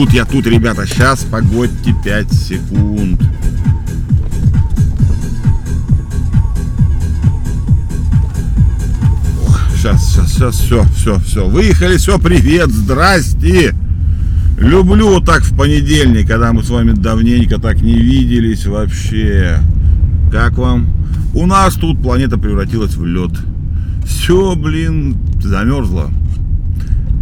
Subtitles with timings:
[0.00, 0.86] тут, я тут, ребята.
[0.86, 3.20] Сейчас, погодьте 5 секунд.
[9.76, 11.48] Сейчас, сейчас, сейчас, все, все, все.
[11.48, 13.74] Выехали, все, привет, здрасте.
[14.56, 19.58] Люблю так в понедельник, когда мы с вами давненько так не виделись вообще.
[20.32, 20.86] Как вам?
[21.34, 23.32] У нас тут планета превратилась в лед.
[24.06, 26.10] Все, блин, замерзло.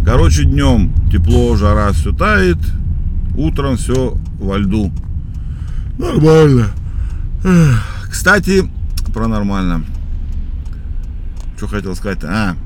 [0.09, 2.57] Короче, днем тепло, жара, все тает.
[3.37, 4.91] Утром все во льду.
[5.99, 6.71] Нормально.
[8.11, 8.67] Кстати,
[9.13, 9.85] про нормально.
[11.59, 12.25] Что хотел сказать?
[12.25, 12.57] А,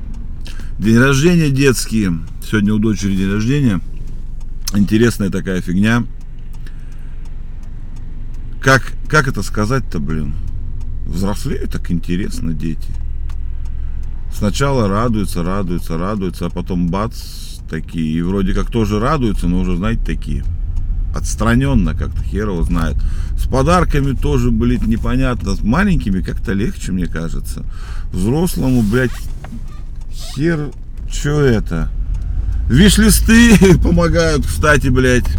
[0.79, 2.11] день рождения детский.
[2.49, 3.81] Сегодня у дочери день рождения.
[4.73, 6.05] Интересная такая фигня.
[8.61, 10.33] Как, как это сказать-то, блин?
[11.05, 12.87] Взрослеют так интересно дети.
[14.37, 17.21] Сначала радуются, радуются, радуются, а потом бац,
[17.69, 18.17] такие.
[18.17, 20.43] И вроде как тоже радуются, но уже, знаете, такие.
[21.15, 22.95] Отстраненно как-то, хер его знает.
[23.37, 25.55] С подарками тоже, блин, непонятно.
[25.55, 27.63] С маленькими как-то легче, мне кажется.
[28.11, 29.11] Взрослому, блядь,
[30.11, 30.71] хер,
[31.09, 31.89] что это?
[32.69, 35.29] Виш-листы помогают, кстати, блядь.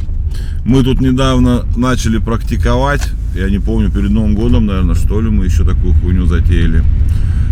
[0.65, 3.11] Мы тут недавно начали практиковать.
[3.35, 6.85] Я не помню, перед Новым годом, наверное, что ли, мы еще такую хуйню затеяли.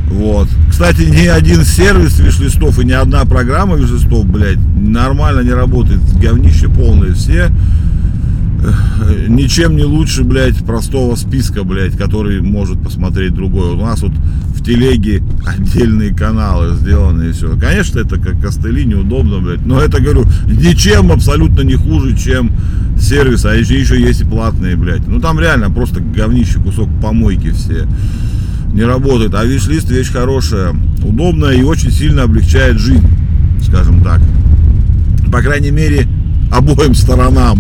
[0.08, 0.48] Вот.
[0.70, 6.00] Кстати, ни один сервис виш-листов и ни одна программа виш-листов, блядь, нормально не работает.
[6.20, 7.50] Говнище полное все
[9.28, 13.72] ничем не лучше, блядь, простого списка, блядь, который может посмотреть другой.
[13.72, 17.56] У нас вот в телеге отдельные каналы сделаны и все.
[17.58, 22.52] Конечно, это как костыли, неудобно, блядь, но это, говорю, ничем абсолютно не хуже, чем
[22.98, 25.06] сервис, а еще, еще есть и платные, блядь.
[25.06, 27.86] Ну, там реально просто говнище, кусок помойки все
[28.72, 29.34] не работает.
[29.34, 30.74] А виш-лист вещь хорошая,
[31.04, 33.06] удобная и очень сильно облегчает жизнь,
[33.62, 34.20] скажем так.
[35.30, 36.06] По крайней мере,
[36.50, 37.58] обоим сторонам.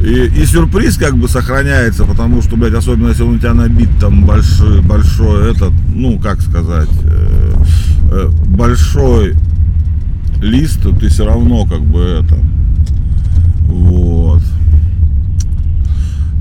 [0.00, 3.90] И, и сюрприз как бы сохраняется, потому что, блядь, особенно если он у тебя набит
[4.00, 7.54] там большой, большой этот, ну, как сказать, э,
[8.10, 9.34] э, большой
[10.40, 12.38] лист, то ты все равно как бы это,
[13.66, 14.42] вот.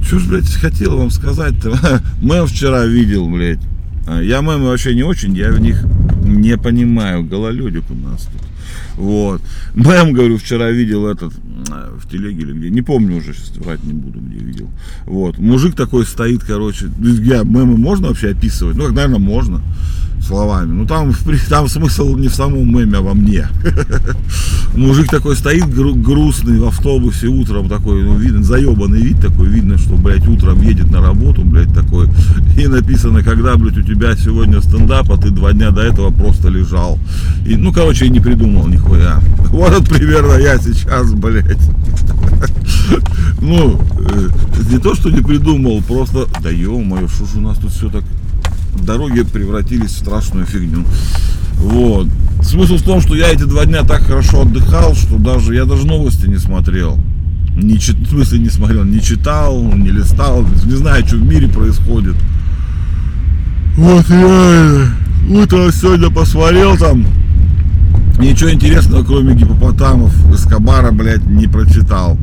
[0.03, 2.01] Что ж, блядь, хотел вам сказать-то?
[2.21, 3.59] Мем вчера видел, блядь.
[4.07, 5.83] А, я мемы вообще не очень, я в них
[6.23, 7.23] не понимаю.
[7.23, 8.41] Гололедик у нас тут.
[8.99, 9.41] Вот.
[9.75, 11.33] Мем, говорю, вчера видел этот
[11.99, 14.69] в телеге или где, не помню уже, сейчас врать не буду, где видел.
[15.05, 18.75] Вот, мужик такой стоит, короче, я, мемы можно вообще описывать?
[18.75, 19.61] Ну, как, наверное, можно
[20.21, 20.71] словами.
[20.73, 21.13] Ну, там,
[21.49, 23.47] там смысл не в самом меме, а во мне.
[24.75, 29.77] Мужик такой стоит гру- грустный в автобусе утром такой, ну, видно, заебанный вид такой, видно,
[29.77, 32.07] что, блядь, утром едет на работу, блядь, такой.
[32.57, 36.49] И написано, когда, блядь, у тебя сегодня стендап, а ты два дня до этого просто
[36.49, 36.99] лежал.
[37.45, 38.88] И, ну, короче, и не придумал нихуя.
[39.51, 41.59] Вот примерно я сейчас, блядь.
[43.41, 44.29] Ну, э,
[44.71, 48.03] не то, что не придумал, просто, да ё-моё, что же у нас тут все так
[48.81, 50.85] дороги превратились в страшную фигню.
[51.55, 52.07] Вот.
[52.41, 55.85] Смысл в том, что я эти два дня так хорошо отдыхал, что даже я даже
[55.85, 56.97] новости не смотрел.
[57.55, 62.15] Не, в смысле не смотрел, не читал, не листал, не знаю, что в мире происходит.
[63.75, 64.93] Вот реально.
[65.29, 67.05] Утром сегодня посмотрел там.
[68.19, 72.17] Ничего интересного, кроме гипопотамов, Эскобара, блядь, не прочитал.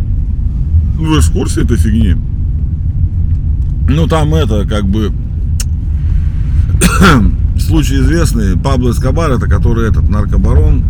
[0.99, 2.17] Вы в курсе этой фигни?
[3.89, 5.11] Ну там это, как бы,
[7.59, 10.85] случай известный, Пабло Эскобар, это который этот наркобарон,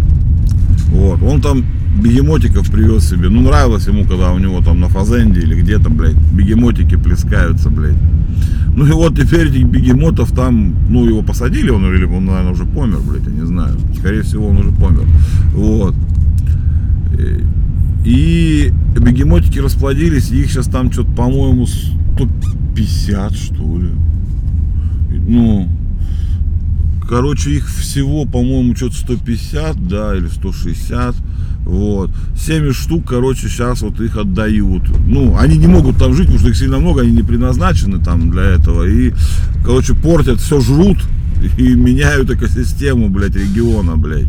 [0.88, 1.64] вот, он там
[2.02, 6.16] бегемотиков привез себе, ну нравилось ему, когда у него там на Фазенде или где-то, блядь,
[6.32, 7.96] бегемотики плескаются, блядь.
[8.76, 12.66] Ну и вот теперь этих бегемотов там, ну его посадили, он или он, наверное, уже
[12.66, 13.74] помер, блядь, я не знаю.
[13.98, 15.06] Скорее всего, он уже помер.
[15.54, 15.94] Вот.
[18.04, 23.88] И бегемотики расплодились, их сейчас там что-то, по-моему, 150, что ли.
[25.26, 25.68] Ну,
[27.08, 31.16] короче, их всего, по-моему, что-то 150, да, или 160.
[31.66, 32.10] Вот.
[32.36, 34.84] 7 штук, короче, сейчас вот их отдают.
[35.06, 38.30] Ну, они не могут там жить, потому что их сильно много, они не предназначены там
[38.30, 38.84] для этого.
[38.84, 39.12] И,
[39.64, 40.98] короче, портят, все жрут
[41.58, 44.28] и меняют экосистему, блядь, региона, блядь.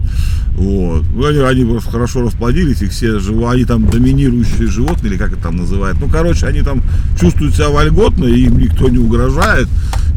[0.56, 1.06] Вот.
[1.14, 5.34] Ну, они, они просто хорошо расплодились, их все живут, они там доминирующие животные, или как
[5.34, 6.00] это там называют.
[6.02, 6.82] Ну, короче, они там
[7.20, 9.68] чувствуют себя вольготно, и им никто не угрожает,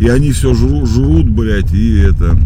[0.01, 2.39] и они все жрут, жрут блядь, и это...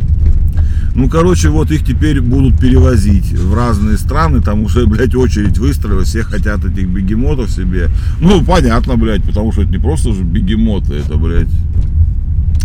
[0.95, 6.09] Ну, короче, вот их теперь будут перевозить в разные страны, там уже, блядь, очередь выстроилась,
[6.09, 7.89] все хотят этих бегемотов себе.
[8.21, 11.49] Ну, понятно, блядь, потому что это не просто же бегемоты, это, блядь,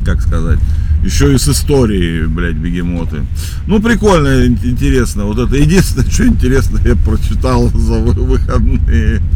[0.05, 0.59] как сказать,
[1.03, 3.21] еще и с историей, блядь, бегемоты.
[3.67, 5.25] Ну, прикольно, интересно.
[5.25, 9.21] Вот это единственное, что интересно, я прочитал за выходные.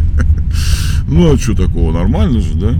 [1.06, 2.74] Ну, а что такого, нормально же, да?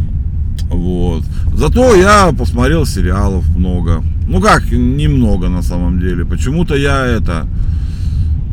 [0.69, 1.24] Вот.
[1.54, 4.04] Зато я посмотрел сериалов много.
[4.28, 6.25] Ну как, немного на самом деле.
[6.25, 7.48] Почему-то я это...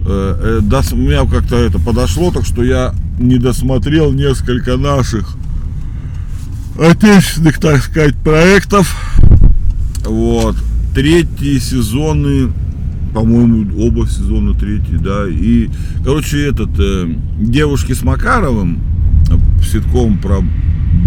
[0.06, 5.36] Э, э, дос, меня как-то это подошло, так что я не досмотрел несколько наших
[6.78, 8.94] отечественных, так сказать, проектов.
[10.04, 10.56] Вот.
[10.94, 12.50] Третьи сезоны,
[13.12, 15.28] по-моему, оба сезона третий, да.
[15.28, 15.68] И,
[16.04, 18.80] короче, этот, э, девушки с Макаровым,
[19.62, 20.40] ситком про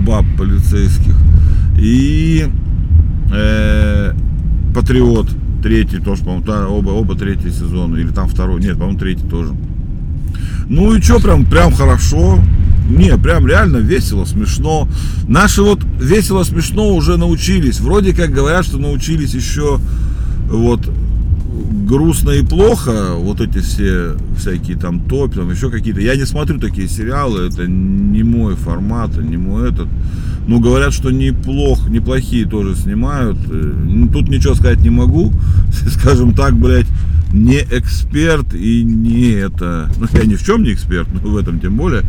[0.06, 1.16] баб полицейских.
[1.78, 2.48] И
[3.32, 4.14] э,
[4.74, 5.28] Патриот
[5.62, 7.96] третий тоже, по-моему, оба, оба третий сезона.
[7.98, 8.62] Или там второй.
[8.62, 9.54] Нет, по-моему, третий тоже.
[10.68, 12.40] Ну и что, прям, прям хорошо.
[12.90, 14.88] Не, прям реально весело, смешно.
[15.28, 17.80] Наши вот весело, смешно уже научились.
[17.80, 19.80] Вроде как говорят, что научились еще
[20.50, 20.90] вот
[21.86, 26.02] грустно и плохо, вот эти все всякие там топ, там еще какие-то.
[26.02, 29.88] Я не смотрю такие сериалы, это не мой формат, не мой этот.
[30.48, 33.38] Ну, говорят, что неплох, неплохие тоже снимают.
[33.50, 35.32] Э, тут ничего сказать не могу.
[35.88, 36.88] Скажем так, блядь,
[37.34, 39.90] не эксперт и не это.
[39.98, 42.04] Ну, я ни в чем не эксперт, но в этом тем более.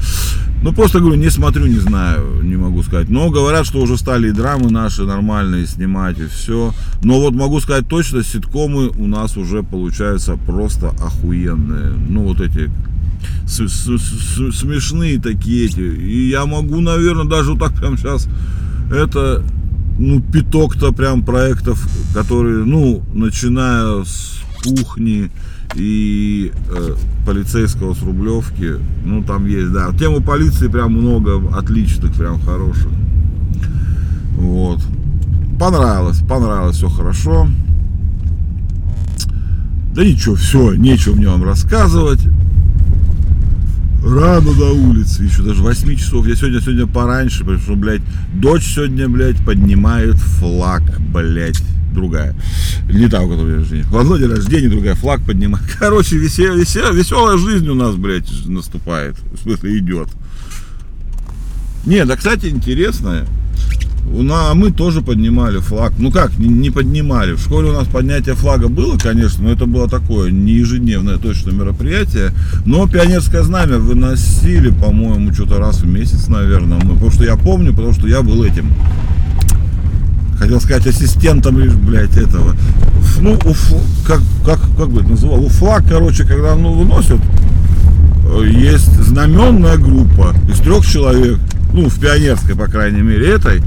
[0.62, 3.08] Ну, просто говорю, не смотрю, не знаю, не могу сказать.
[3.08, 6.72] Но говорят, что уже стали и драмы наши нормальные снимать, и все.
[7.02, 11.92] Но вот могу сказать точно, ситкомы у нас уже получаются просто охуенные.
[12.08, 12.70] Ну, вот эти
[13.46, 15.80] смешные такие эти.
[15.80, 18.28] И я могу, наверное, даже вот так прям сейчас
[18.92, 19.42] это,
[19.98, 25.30] ну, пяток-то прям проектов, которые, ну, начиная с кухни,
[25.74, 26.94] и э,
[27.26, 28.74] полицейского с Рублевки.
[29.04, 29.90] Ну, там есть, да.
[29.98, 32.88] Тему полиции прям много отличных, прям хороших.
[34.36, 34.80] Вот.
[35.58, 37.48] Понравилось, понравилось, все хорошо.
[39.94, 42.20] Да ничего, все, нечего мне вам рассказывать.
[44.04, 46.26] Рано на улице, еще даже 8 часов.
[46.26, 48.02] Я сегодня, сегодня пораньше, потому что, блядь,
[48.34, 50.82] дочь сегодня, блядь, поднимает флаг,
[51.12, 51.62] блядь
[51.94, 52.34] другая.
[52.90, 53.86] Не та, у которой день рождения.
[53.96, 55.64] Одно день рождения, другая флаг поднимает.
[55.78, 59.16] Короче, весел, весел, веселая жизнь у нас, блядь, наступает.
[59.32, 60.08] В смысле, идет.
[61.86, 63.26] Не, да, кстати, интересная.
[64.30, 65.92] А мы тоже поднимали флаг.
[65.98, 67.32] Ну как, не поднимали.
[67.32, 71.50] В школе у нас поднятие флага было, конечно, но это было такое не ежедневное точно
[71.50, 72.32] мероприятие.
[72.66, 76.78] Но пионерское знамя выносили, по-моему, что-то раз в месяц, наверное.
[76.84, 78.72] Мы, потому что я помню, потому что я был этим
[80.38, 82.54] хотел сказать ассистентом, блядь, этого.
[83.20, 83.54] Ну, у,
[84.06, 85.42] как, как, как бы это называл?
[85.42, 87.20] У флаг, короче, когда ну, выносят,
[88.26, 91.38] э, есть знаменная группа из трех человек,
[91.72, 93.62] ну, в пионерской, по крайней мере, этой,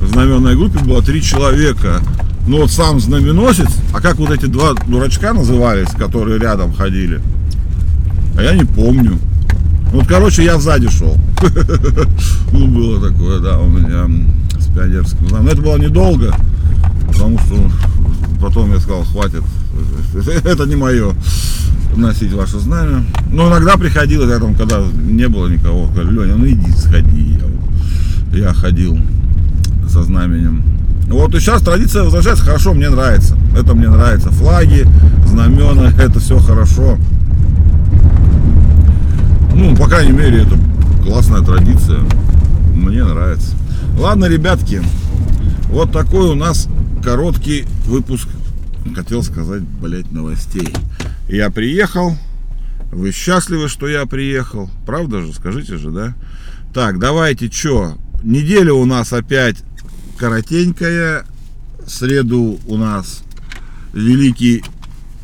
[0.00, 2.00] в знаменной группе было три человека.
[2.46, 7.20] Ну, вот сам знаменосец, а как вот эти два дурачка назывались, которые рядом ходили,
[8.38, 9.18] а я не помню.
[9.92, 11.16] Вот, короче, я сзади шел.
[12.52, 14.08] Ну, было такое, да, у меня
[14.76, 15.46] пионерским знаем.
[15.46, 16.34] Но это было недолго,
[17.08, 17.56] потому что
[18.40, 19.42] потом я сказал, хватит,
[20.44, 21.14] это не мое
[21.96, 23.04] носить ваше знамя.
[23.32, 27.38] Но иногда приходилось, я там, когда не было никого, говорю, Леня, ну иди, сходи.
[28.32, 28.98] Я, я ходил
[29.96, 30.62] со знаменем.
[31.08, 33.38] Вот и сейчас традиция возвращается, хорошо, мне нравится.
[33.56, 34.30] Это мне нравится.
[34.30, 34.86] Флаги,
[35.24, 36.98] знамена, это все хорошо.
[39.54, 40.58] Ну, по крайней мере, это
[41.02, 42.00] классная традиция.
[42.74, 43.54] Мне нравится.
[43.98, 44.82] Ладно, ребятки,
[45.70, 46.68] вот такой у нас
[47.02, 48.28] короткий выпуск,
[48.94, 50.68] хотел сказать, блять, новостей.
[51.26, 52.18] Я приехал,
[52.92, 56.14] вы счастливы, что я приехал, правда же, скажите же, да?
[56.74, 59.56] Так, давайте, что, неделя у нас опять
[60.16, 61.24] коротенькая,
[61.84, 63.22] в среду у нас
[63.92, 64.64] великий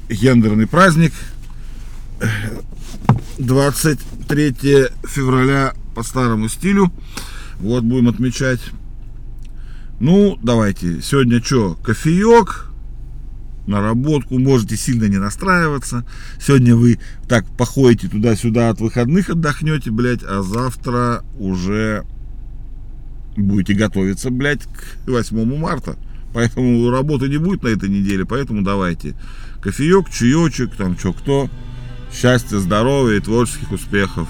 [0.08, 1.12] гендерный праздник,
[3.38, 4.54] 23
[5.04, 6.92] февраля по старому стилю.
[7.58, 8.60] Вот будем отмечать.
[10.00, 11.00] Ну, давайте.
[11.00, 11.74] Сегодня что?
[11.74, 12.68] Кофеек.
[13.66, 14.38] Наработку.
[14.38, 16.04] Можете сильно не настраиваться.
[16.40, 20.24] Сегодня вы так походите туда-сюда от выходных отдохнете, блядь.
[20.24, 22.04] А завтра уже
[23.36, 25.96] будете готовиться, блядь, к 8 марта.
[26.32, 28.24] Поэтому работы не будет на этой неделе.
[28.24, 29.14] Поэтому давайте.
[29.60, 31.50] Кофеек, чаечек, там что, кто.
[32.12, 34.28] Счастья, здоровья и творческих успехов.